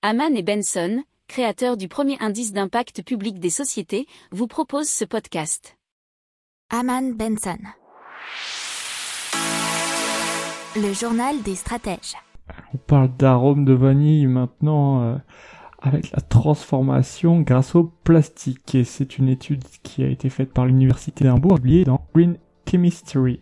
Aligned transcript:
Haman 0.00 0.36
et 0.36 0.44
Benson, 0.44 1.02
créateurs 1.26 1.76
du 1.76 1.88
premier 1.88 2.16
indice 2.20 2.52
d'impact 2.52 3.02
public 3.02 3.40
des 3.40 3.50
sociétés, 3.50 4.06
vous 4.30 4.46
proposent 4.46 4.88
ce 4.88 5.04
podcast. 5.04 5.76
Haman 6.70 7.14
Benson. 7.14 7.58
Le 10.76 10.92
journal 10.92 11.42
des 11.42 11.56
stratèges. 11.56 12.14
On 12.72 12.78
parle 12.78 13.10
d'arôme 13.16 13.64
de 13.64 13.72
vanille 13.72 14.28
maintenant 14.28 15.02
euh, 15.02 15.16
avec 15.82 16.12
la 16.12 16.20
transformation 16.20 17.40
grâce 17.40 17.74
au 17.74 17.92
plastique. 18.04 18.76
Et 18.76 18.84
c'est 18.84 19.18
une 19.18 19.28
étude 19.28 19.64
qui 19.82 20.04
a 20.04 20.08
été 20.08 20.30
faite 20.30 20.52
par 20.52 20.66
l'université 20.66 21.24
d'Hambourg, 21.24 21.56
publiée 21.56 21.82
dans 21.82 22.06
Green 22.14 22.36
Chemistry. 22.70 23.40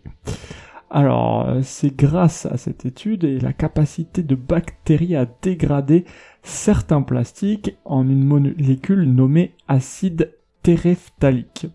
Alors, 0.89 1.47
euh, 1.47 1.61
c'est 1.63 1.95
grâce 1.95 2.45
à 2.45 2.57
cette 2.57 2.85
étude 2.85 3.25
et 3.25 3.39
la 3.39 3.51
capacité 3.51 4.23
de 4.23 4.35
bactéries 4.35 5.15
à 5.17 5.27
dégrader 5.41 6.05
certains 6.43 7.01
plastiques 7.01 7.75
en 7.83 8.07
une 8.07 8.23
molécule 8.23 9.03
nommée 9.03 9.53
acide 9.67 10.33
téréphthalique. 10.63 11.67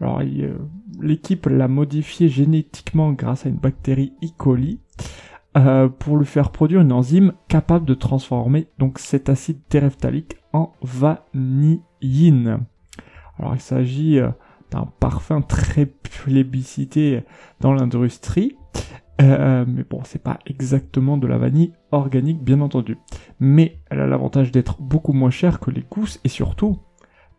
Alors, 0.00 0.20
euh, 0.20 0.56
l'équipe 1.00 1.46
l'a 1.46 1.68
modifié 1.68 2.28
génétiquement 2.28 3.12
grâce 3.12 3.44
à 3.44 3.50
une 3.50 3.56
bactérie 3.56 4.14
E. 4.24 4.28
coli 4.38 4.80
euh, 5.58 5.88
pour 5.88 6.16
lui 6.16 6.26
faire 6.26 6.50
produire 6.50 6.80
une 6.80 6.92
enzyme 6.92 7.34
capable 7.48 7.84
de 7.84 7.94
transformer 7.94 8.68
donc 8.78 8.98
cet 8.98 9.28
acide 9.28 9.60
téréphthalique 9.68 10.38
en 10.54 10.72
vanilline. 10.80 12.60
Alors, 13.38 13.54
il 13.54 13.60
s'agit 13.60 14.18
un 14.74 14.86
parfum 15.00 15.42
très 15.42 15.86
plébiscité 15.86 17.22
dans 17.60 17.72
l'industrie. 17.72 18.56
Euh, 19.22 19.64
mais 19.66 19.84
bon, 19.88 20.02
c'est 20.04 20.22
pas 20.22 20.38
exactement 20.46 21.16
de 21.16 21.26
la 21.26 21.38
vanille 21.38 21.72
organique, 21.90 22.42
bien 22.42 22.60
entendu. 22.60 22.98
Mais 23.40 23.78
elle 23.90 24.00
a 24.00 24.06
l'avantage 24.06 24.52
d'être 24.52 24.80
beaucoup 24.80 25.12
moins 25.12 25.30
chère 25.30 25.60
que 25.60 25.70
les 25.70 25.84
gousses 25.90 26.20
et 26.24 26.28
surtout, 26.28 26.78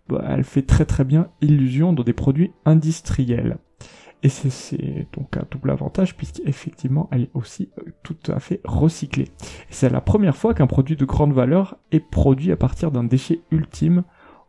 bah, 0.09 0.23
elle 0.27 0.43
fait 0.43 0.63
très 0.63 0.85
très 0.85 1.03
bien 1.03 1.29
illusion 1.41 1.93
dans 1.93 2.03
des 2.03 2.13
produits 2.13 2.51
industriels. 2.65 3.57
Et 4.23 4.29
c'est 4.29 5.07
donc 5.13 5.37
un 5.37 5.45
double 5.51 5.69
avantage 5.69 6.17
puisqu'effectivement 6.17 7.07
elle 7.11 7.23
est 7.23 7.31
aussi 7.35 7.69
euh, 7.77 7.91
tout 8.01 8.17
à 8.29 8.39
fait 8.39 8.61
recyclée. 8.63 9.27
C'est 9.69 9.89
la 9.89 10.01
première 10.01 10.35
fois 10.35 10.55
qu'un 10.55 10.65
produit 10.65 10.95
de 10.95 11.05
grande 11.05 11.33
valeur 11.33 11.77
est 11.91 11.99
produit 11.99 12.51
à 12.51 12.57
partir 12.57 12.91
d'un 12.91 13.03
déchet 13.03 13.41
ultime 13.51 14.03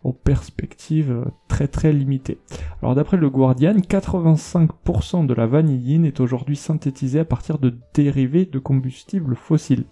aux 0.04 0.12
perspectives 0.12 1.10
euh, 1.10 1.24
très 1.48 1.68
très 1.68 1.92
limitées. 1.92 2.38
Alors 2.82 2.94
d'après 2.94 3.16
le 3.16 3.30
Guardian, 3.30 3.74
85% 3.74 5.26
de 5.26 5.34
la 5.34 5.46
vanilline 5.46 6.04
est 6.04 6.20
aujourd'hui 6.20 6.56
synthétisée 6.56 7.20
à 7.20 7.24
partir 7.24 7.58
de 7.58 7.74
dérivés 7.94 8.46
de 8.46 8.58
combustibles 8.58 9.36
fossiles. 9.36 9.84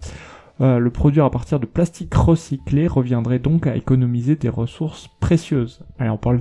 Euh, 0.60 0.78
le 0.78 0.90
produire 0.90 1.26
à 1.26 1.30
partir 1.30 1.60
de 1.60 1.66
plastique 1.66 2.14
recyclé 2.14 2.86
reviendrait 2.86 3.38
donc 3.38 3.66
à 3.66 3.76
économiser 3.76 4.36
des 4.36 4.48
ressources 4.48 5.08
précieuses. 5.20 5.80
Allez, 5.98 6.10
on 6.10 6.16
parle 6.16 6.40